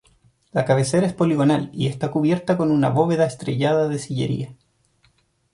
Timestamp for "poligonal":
1.13-1.69